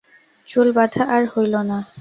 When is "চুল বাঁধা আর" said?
0.49-1.23